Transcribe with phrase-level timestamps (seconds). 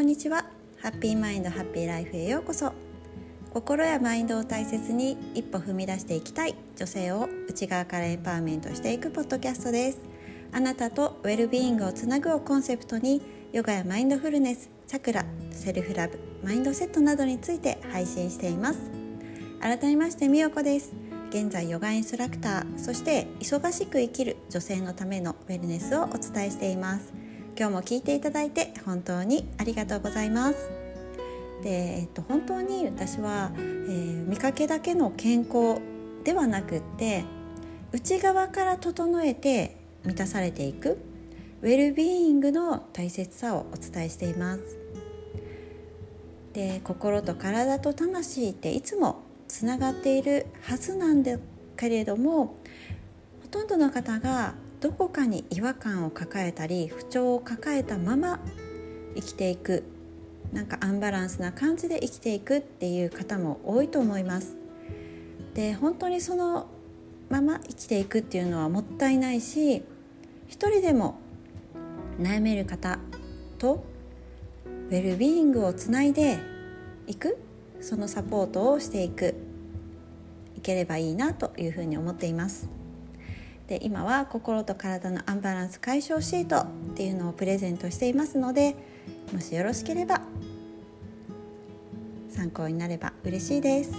[0.00, 0.46] こんにちは。
[0.78, 2.72] Happy Mind Happy Life へようこそ。
[3.52, 6.54] 心やマインドを大切に一歩踏み出していきたい。
[6.74, 9.98] 女性を内側からエンパワーメントしていくポッドキャストです。
[10.52, 13.20] あなたとウェルビーイングをつなぐをコンセプトに
[13.52, 18.80] ヨガやマインドフルネスチャクラセルフラブマインドセットなどについて配信しています。
[19.60, 20.94] 改めましてみよこです。
[21.28, 27.29] 現在ヨガインストラクターそして忙しく生きる女性のためのウェルネスをお伝えしています。
[27.60, 30.70] 今日も聞いていただいて本当にありがとうございます。
[31.62, 35.78] で、えっと、本当に私は、えー、見かけだけの健康
[36.24, 37.22] ではなくって
[37.92, 40.96] 内側から整えて満たされていく
[41.60, 44.78] ウェルビーイングの大切さをお伝えしています。
[46.54, 51.36] で心と体と魂っていつもつながっているはずなんだ
[51.76, 52.56] けれども
[53.42, 58.40] ほとんどの方がどこかに違和感を抱えたり不調を抱えたまま
[59.14, 59.84] 生きていく
[60.52, 64.56] なんかアンバランスな感じで生きていくっていう方も多いと思います。
[65.54, 66.66] で本当にその
[67.28, 69.82] まま生きていくっていうのはもったいないし
[70.48, 71.18] 一人でも
[72.18, 72.98] 悩める方
[73.58, 73.84] と
[74.64, 76.38] ウェルビーイングをつないで
[77.06, 77.38] いく
[77.80, 79.34] そのサポートをしていく
[80.56, 82.79] いければいいなというふうに思っています
[83.70, 88.74] で今は心と体のアンバランス解消シートっていうのをプレゼントしていますので
[89.32, 90.22] もしよろしければ
[92.28, 93.92] 参考になれば嬉しいです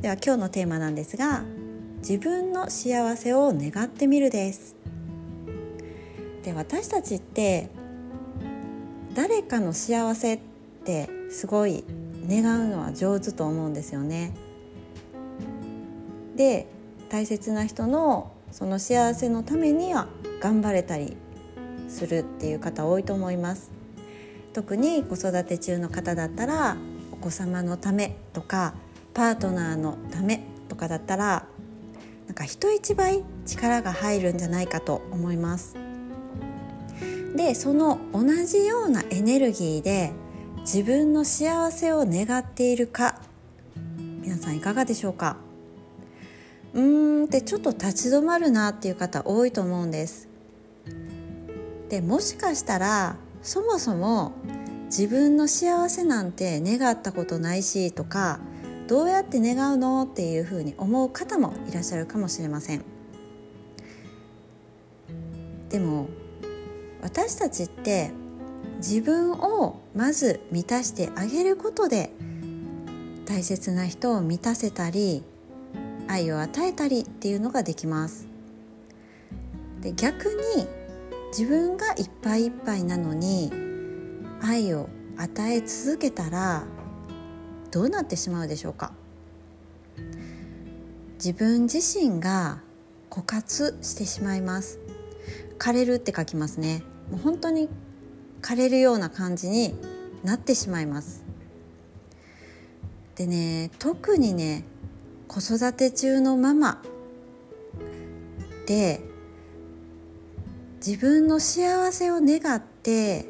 [0.00, 1.42] では今日のテーマなんですが
[1.98, 4.74] 自分の幸せを願ってみるです
[6.44, 7.68] で私たちって
[9.12, 10.40] 誰かの幸せっ
[10.86, 11.84] てすごい
[12.26, 14.32] 願うのは上手と思うんですよね。
[16.36, 16.66] で
[17.14, 20.08] 大切な人のその幸せのためには
[20.40, 21.16] 頑張れたり
[21.88, 23.70] するっていう方多いと思います。
[24.52, 26.76] 特に子育て中の方だったら
[27.12, 28.74] お子様のためとか
[29.14, 31.46] パートナーのためとかだったら
[32.26, 35.76] なんか人一倍力が入るんじゃないかと思います。
[37.36, 40.10] でその同じようなエネルギーで
[40.62, 43.20] 自分の幸せを願っているか
[44.20, 45.36] 皆さんいかがでしょうか？
[46.74, 50.28] うーんってちょっと立ち止まるなっていう方多いと思うんです。
[51.88, 54.32] でもしかしたらそもそも
[54.86, 58.40] 自分の幸せなんて願ったことないしとか
[58.88, 62.84] どうやって願うのっていうふうに思う方もいらっしゃるかもしれません。
[65.68, 66.08] でも
[67.02, 68.12] 私たちって
[68.78, 72.10] 自分をまず満たしてあげることで
[73.26, 75.22] 大切な人を満たせたり
[76.08, 78.26] 愛を与えたりっていうのができます。
[79.80, 80.66] で逆に
[81.36, 83.52] 自分がいっぱいいっぱいなのに
[84.40, 86.64] 愛を与え続けたら
[87.70, 88.92] どうなってしまうでしょうか？
[91.14, 92.60] 自分自身が
[93.10, 94.78] 枯渇してしまいます。
[95.58, 96.82] 枯れるって書きますね。
[97.10, 97.68] もう本当に
[98.42, 99.74] 枯れるような感じに
[100.22, 101.24] なってしまいます。
[103.16, 104.64] でね特にね
[105.28, 106.82] 子育て中のママ。
[108.66, 109.00] で
[110.84, 113.26] 自分の幸せを願って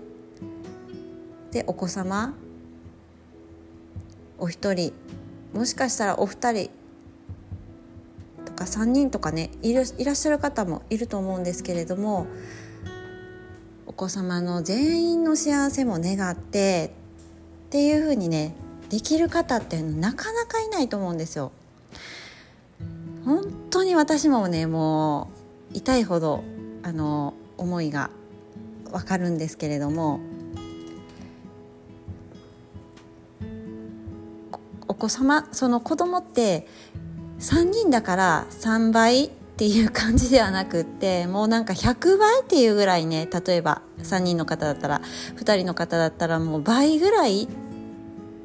[1.50, 2.34] でお子様。
[4.38, 4.92] お一人。
[5.52, 6.70] もしかしたらお二人。
[8.44, 12.26] とか3人とかねいらっしゃる方もいると思うんですけれども
[13.86, 16.92] お子様の全員の幸せも願って
[17.66, 18.54] っていう風にね
[18.90, 21.52] できる方っていうのなかなかいないと思うんですよ。
[23.24, 25.30] 本当に私もねも
[25.72, 26.44] う痛いほど
[26.82, 28.10] あの思いが
[28.90, 30.20] わかるんですけれども
[34.86, 36.66] お子様その子供って
[37.40, 45.00] 3人だから3倍っていう感じではなくってもうなんか100倍っていうぐらいね例えば3人の方だったら
[45.36, 47.48] 2人の方だったらもう倍ぐらい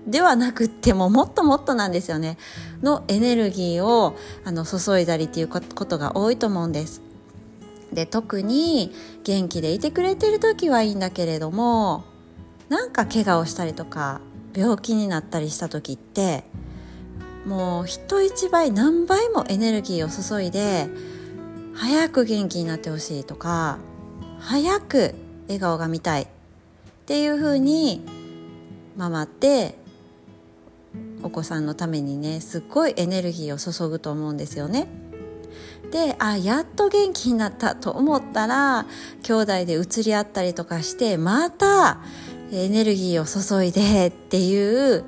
[0.09, 2.37] ではなくってももっともっとなんですよね
[2.81, 7.01] のエネルギーをあの注いだりっていうことが多いと思うんです。
[7.93, 8.91] で特に
[9.23, 12.03] 元気でいてくれてる時はいいんだけれども
[12.69, 14.21] なんか怪我をしたりとか
[14.55, 16.43] 病気になったりした時って
[17.47, 20.87] もう人一倍何倍もエネルギーを注いで
[21.73, 23.79] 早く元気になってほしいとか
[24.39, 25.15] 早く
[25.47, 26.27] 笑顔が見たいっ
[27.07, 28.05] ていう風に
[28.97, 29.78] ママって
[31.23, 34.87] お子さんのためにねすっごいエネルギーを注ぐと思うんですよね。
[35.91, 38.85] であやっと元気になったと思ったら
[39.23, 41.99] 兄弟で移り合ったりとかしてまた
[42.51, 45.03] エネルギーを注いでっていう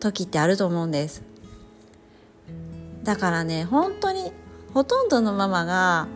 [0.00, 1.22] 時ってあると思うんです
[3.04, 4.32] だからね本当に
[4.74, 6.08] ほとんどのママが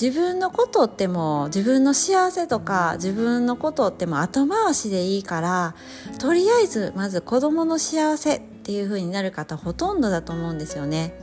[0.00, 5.74] 自分のことっても自分の幸せとか自分のことっても後回しでいいから
[6.18, 11.14] とりあえずまず子供の幸せっていう風になる方ほとんどだと思うんですよね。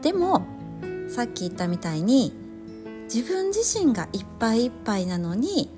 [0.00, 0.46] でも
[1.08, 2.32] さっき言ったみたいに
[3.12, 5.70] 自分自身がいっぱいいっぱいなのに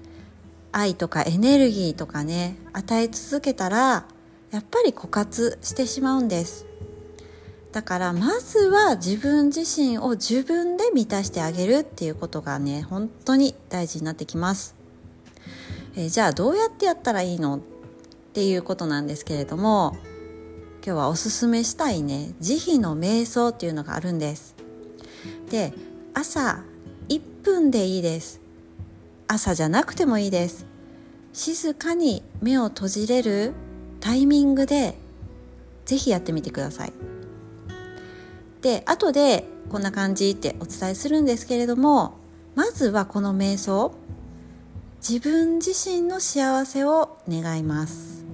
[0.70, 4.06] 愛とかエネルギーとかね与え続けたら
[4.52, 6.67] やっぱり枯渇してしまうんです。
[7.72, 14.74] だからまずは自分自身を自分で満たしてあげるっていうことがね本当に大事になってきます、
[15.94, 17.60] えー、じゃあどうやってやったらいいのっ
[18.32, 19.96] ていうことなんですけれども
[20.84, 24.54] 今日はおすすめしたいね慈悲の瞑想っていうのがあるんです。
[25.50, 25.74] で
[26.14, 26.62] 朝
[27.08, 28.40] 1分でいいです。
[29.26, 30.64] 朝じゃなくてもいいです。
[31.34, 33.52] 静かに目を閉じれる
[34.00, 34.96] タイミングで
[35.84, 36.92] ぜひやってみてください。
[38.62, 42.18] で後でこんな感じってお伝えするんですけれども
[42.54, 43.94] まずはこの瞑想。
[45.06, 48.24] 自分自身の幸せを願います。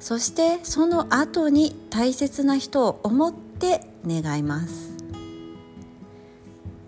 [0.00, 4.96] そしてその後に大切な人を思って願います。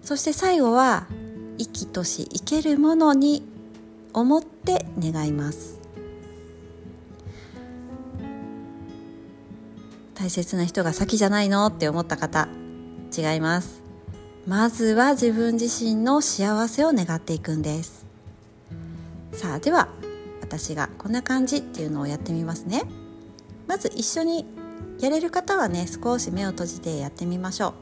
[0.03, 1.07] そして最後は
[1.59, 3.47] 生きとし生けるものに
[4.13, 5.84] 思って願います。
[10.25, 12.49] 大切な人が先じゃないのって思った方
[13.15, 13.83] 違います。
[14.47, 18.07] まずは自分自身の幸せを願っていくんです。
[19.35, 19.89] さあでは
[20.41, 22.85] 私がこんな感じっていうのをやってみますね。
[23.67, 24.47] まず一緒に
[24.99, 27.73] やれる方はね少し目を閉じてやってみましょう。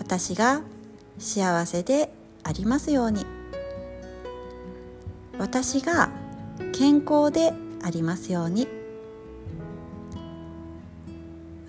[0.00, 0.60] 私が
[1.18, 2.12] 幸せで
[2.42, 3.24] ありますように。
[5.38, 6.10] 私が
[6.74, 8.73] 健康でありますように。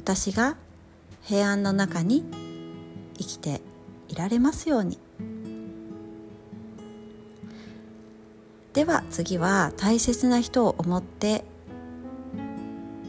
[0.05, 0.55] 私が
[1.23, 2.23] 平安の中に
[3.17, 3.59] 生きて
[4.07, 4.99] いられますように。
[8.73, 11.43] では次は大切な人を思って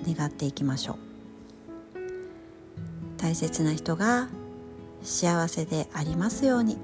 [0.07, 1.99] 願っていきましょう。
[3.19, 4.31] 大切な人が
[5.03, 6.79] 幸せでありますように。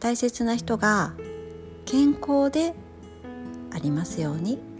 [0.00, 1.12] 大切な人が
[1.84, 2.74] 健康で
[3.70, 4.71] ありますように。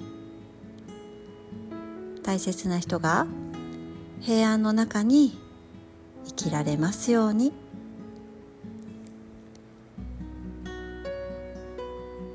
[2.22, 3.26] 大切な人が
[4.20, 5.36] 平安の中に
[6.24, 7.52] 生きられますように。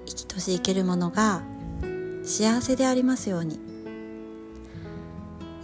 [0.05, 1.41] 生きとし生けるものが
[2.23, 3.59] 幸せでありますように。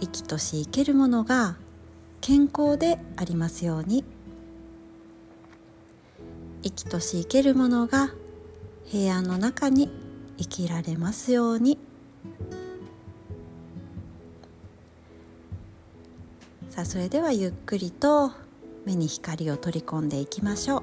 [0.00, 1.56] 生きとし生けるものが
[2.22, 4.04] 健康でありますように。
[6.62, 8.14] 生きとし生けるものが
[8.86, 9.90] 平安の中に
[10.38, 11.78] 生きられますように。
[16.74, 18.32] さあそれではゆっくりと
[18.84, 20.82] 目に光を取り込んでいきましょう。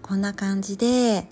[0.00, 1.28] こんな感じで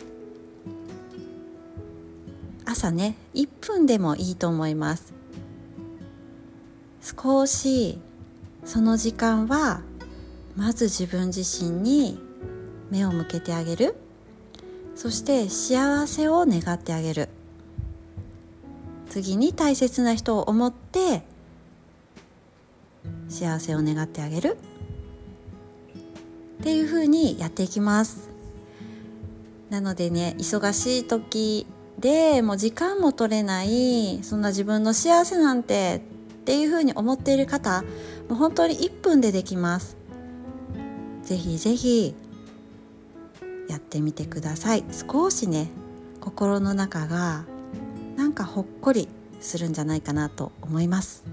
[2.67, 5.15] 朝ね1分でもいいと思います。
[7.01, 7.99] 少し
[8.67, 9.81] その時間は
[10.55, 12.21] まず自分自身に
[12.91, 13.97] 目を向けてあげる。
[14.95, 17.31] そして幸せを願ってあげる。
[19.11, 21.23] 次に大切な人を思って
[23.29, 24.57] 幸せを願ってあげる。
[26.61, 28.29] っていうふうにやっていきます。
[29.69, 31.67] なのでね忙しい時
[31.99, 36.03] でもう時間も取れないそんな自分の幸せなんて
[36.41, 37.83] っていうふうに思っている方
[38.29, 39.97] もう本当に1分でできます。
[41.25, 42.15] ぜひぜひ
[43.69, 44.85] やってみてください。
[45.11, 45.69] 少しね
[46.21, 47.45] 心の中が
[48.21, 49.09] なんかほっこり
[49.41, 51.25] するんじゃないかなと思います。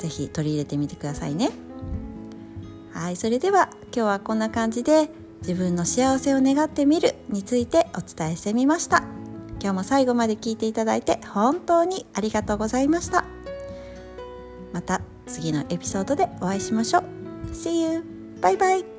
[0.00, 1.50] 是非取り入れてみてくださいね。
[2.92, 5.08] はいそれでは今日はこんな感じで
[5.42, 9.04] 自分の幸せを願ってみるについてお伝えしてみました。
[9.60, 13.24] 今日も最後まで聞いていただいて本当にありがとうございました。
[14.72, 17.04] また次のエピソードでお会いしましょう。
[17.52, 18.02] See you!
[18.40, 18.97] バイバイ